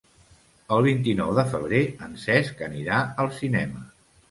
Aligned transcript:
El 0.77 0.85
vint-i-nou 0.87 1.33
de 1.41 1.43
febrer 1.51 1.83
en 2.07 2.17
Cesc 2.25 2.65
anirà 2.71 3.05
al 3.27 3.33
cinema. 3.45 3.89